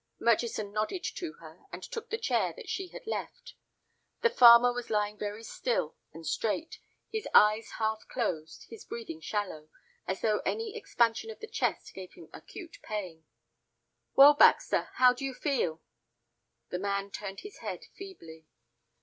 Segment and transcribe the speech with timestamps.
[0.19, 3.53] Murchison nodded to her, and took the chair that she had left.
[4.21, 6.79] The farmer was lying very still and straight,
[7.11, 9.69] his eyes half closed, his breathing shallow,
[10.07, 13.25] as though any expansion of the chest gave him acute pain.
[14.15, 15.83] "Well, Baxter, how do you feel?"
[16.69, 18.47] The man turned his head feebly.